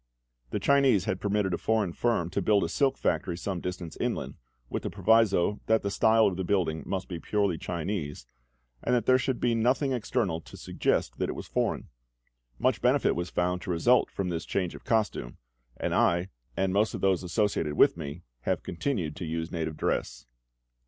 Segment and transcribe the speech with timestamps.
[0.49, 4.33] The Chinese had permitted a foreign firm to build a silk factory some distance inland,
[4.67, 8.25] with the proviso that the style of building must be purely Chinese,
[8.81, 11.87] and that there should be nothing external to suggest that it was foreign.
[12.57, 15.37] Much benefit was found to result from this change of costume;
[15.77, 20.25] and I, and most of those associated with me, have continued to use native dress.